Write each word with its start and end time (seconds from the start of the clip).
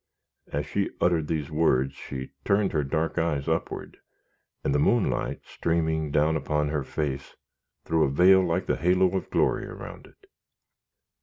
As 0.51 0.65
she 0.65 0.89
uttered 0.99 1.27
these 1.27 1.51
words, 1.51 1.93
she 1.93 2.31
turned 2.43 2.71
her 2.71 2.83
dark 2.83 3.19
eyes 3.19 3.47
upward, 3.47 3.97
and 4.63 4.73
the 4.73 4.79
moonlight 4.79 5.41
streaming 5.45 6.09
down 6.09 6.35
upon 6.35 6.69
her 6.69 6.83
face, 6.83 7.35
threw 7.85 8.03
a 8.03 8.09
vail 8.09 8.41
like 8.43 8.65
the 8.65 8.77
halo 8.77 9.15
of 9.15 9.29
glory 9.29 9.67
around 9.67 10.07
it. 10.07 10.27